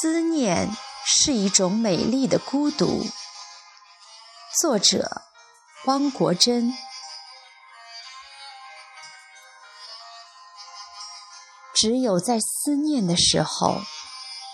[0.00, 3.04] 思念是一种美丽的孤独。
[4.60, 5.22] 作者：
[5.86, 6.72] 汪国真。
[11.74, 13.80] 只有在思念的时候，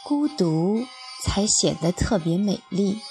[0.03, 0.87] 孤独
[1.23, 3.03] 才显得特别美丽。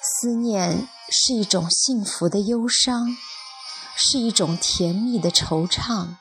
[0.00, 3.14] 思念是一种幸福的忧伤，
[3.94, 6.16] 是一种甜蜜的惆怅，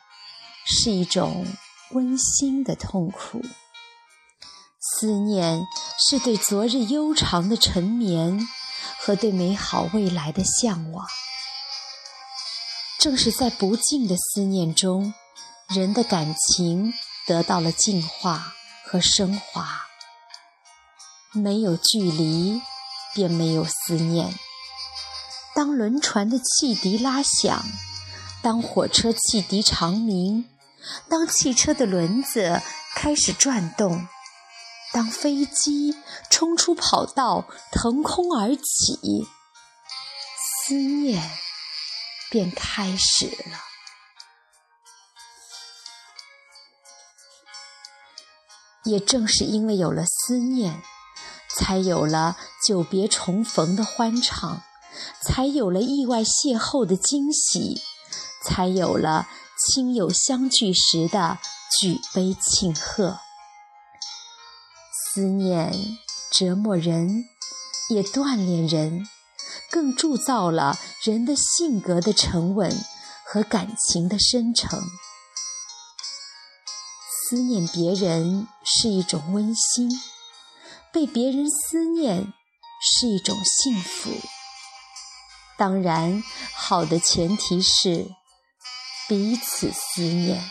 [0.65, 1.45] 是一种
[1.91, 3.41] 温馨的痛苦。
[5.01, 8.47] 思念是对昨日悠长的沉眠
[8.99, 11.07] 和对美好未来的向往。
[12.99, 15.15] 正是在不尽的思念中，
[15.69, 16.93] 人的感情
[17.25, 18.53] 得到了净化
[18.85, 19.87] 和升华。
[21.31, 22.61] 没有距离，
[23.15, 24.31] 便没有思念。
[25.55, 27.65] 当轮船的汽笛拉响，
[28.43, 30.45] 当火车汽笛长鸣，
[31.09, 32.61] 当汽车的轮子
[32.93, 34.07] 开始转动。
[34.93, 35.95] 当飞机
[36.29, 39.27] 冲出跑道，腾空而起，
[40.67, 41.31] 思念
[42.29, 43.57] 便开始了。
[48.83, 50.81] 也正是因为有了思念，
[51.55, 52.35] 才有了
[52.67, 54.63] 久别重逢的欢畅，
[55.23, 57.81] 才有了意外邂逅的惊喜，
[58.43, 61.37] 才有了亲友相聚时的
[61.79, 63.19] 举杯庆贺。
[65.13, 65.97] 思念
[66.31, 67.25] 折磨人，
[67.89, 69.05] 也锻炼人，
[69.69, 72.71] 更铸造了人的性格的沉稳
[73.25, 74.79] 和感情的深沉。
[77.11, 79.89] 思念别人是一种温馨，
[80.93, 82.31] 被别人思念
[82.81, 84.11] 是一种幸福。
[85.57, 86.23] 当然，
[86.55, 88.07] 好的前提是
[89.09, 90.41] 彼此思念，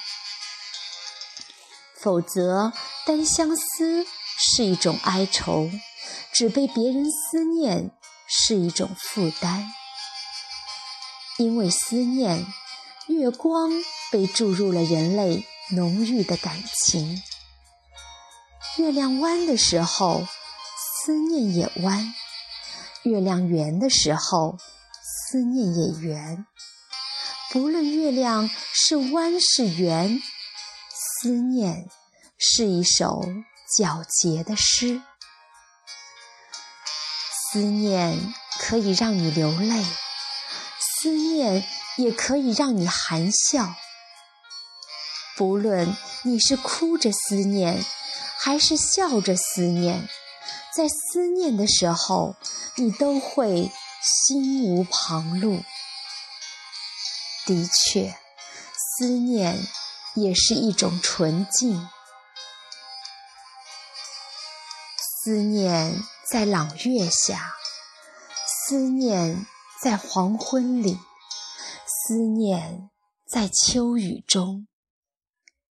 [1.99, 2.75] 否则
[3.07, 4.07] 单相思。
[4.43, 5.71] 是一种哀愁，
[6.33, 7.91] 只被别人思念
[8.27, 9.71] 是一种负担。
[11.37, 12.47] 因为思念，
[13.07, 13.71] 月光
[14.11, 17.23] 被注入了人类浓郁的感情。
[18.79, 20.27] 月亮弯的时候，
[21.05, 22.15] 思念也弯；
[23.03, 24.57] 月亮圆的时候，
[25.03, 26.47] 思念也圆。
[27.51, 30.23] 不论月亮是弯是圆，
[31.21, 31.89] 思念
[32.39, 33.23] 是一首。
[33.77, 35.01] 皎洁的诗，
[37.53, 39.85] 思念可以让你流泪，
[40.81, 41.65] 思念
[41.97, 43.75] 也可以让你含笑。
[45.37, 47.85] 不论你是哭着思念，
[48.39, 50.09] 还是笑着思念，
[50.75, 52.35] 在思念的时候，
[52.75, 53.71] 你都会
[54.03, 55.63] 心无旁骛。
[57.47, 58.17] 的确，
[58.99, 59.67] 思念
[60.15, 61.89] 也是一种纯净。
[65.23, 67.53] 思念在朗月下，
[68.47, 69.47] 思念
[69.83, 70.99] 在黄昏里，
[71.85, 72.89] 思念
[73.29, 74.67] 在秋雨中。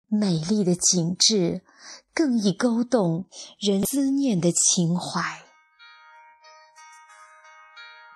[0.08, 1.62] 美丽的景致
[2.14, 3.28] 更易勾动
[3.60, 5.42] 人思念的情怀，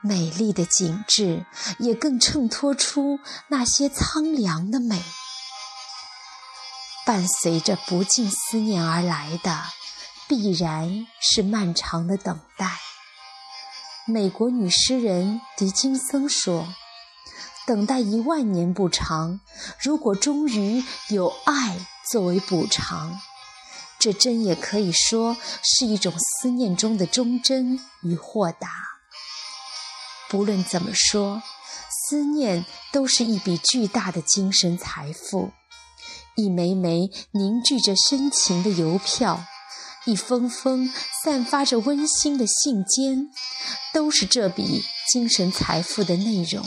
[0.03, 1.45] 美丽的景致
[1.79, 5.03] 也更衬托出那些苍凉的美。
[7.05, 9.65] 伴随着不尽思念而来的。
[10.29, 12.79] 必然是漫长的等待。
[14.07, 16.75] 美国女诗人狄金森说
[17.67, 19.41] ：“等待一万年不长，
[19.81, 23.21] 如果终于有爱作为补偿，
[23.99, 28.69] 这真也可以说是一种思念中的忠贞与豁达。”
[30.31, 31.43] 不论怎么说，
[31.91, 35.53] 思念都是一笔巨大的精神财富，
[36.37, 39.43] 一枚枚凝聚着深情的邮票。
[40.09, 40.91] 一封封
[41.23, 43.29] 散发着温馨的信笺，
[43.93, 44.83] 都是这笔
[45.13, 46.65] 精神财富的内容。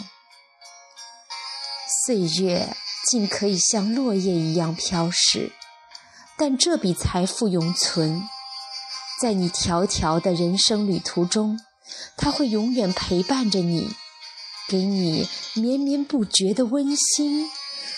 [2.06, 2.78] 岁月
[3.10, 5.52] 竟可以像落叶一样飘逝，
[6.38, 8.22] 但这笔财富永存，
[9.20, 11.60] 在你迢迢的人生旅途中，
[12.16, 13.90] 它会永远陪伴着你，
[14.70, 17.50] 给你绵绵不绝的温馨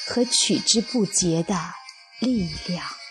[0.08, 1.54] 和取之不竭的
[2.22, 3.03] 力量。